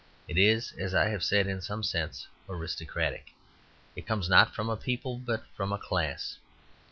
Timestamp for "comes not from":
4.07-4.67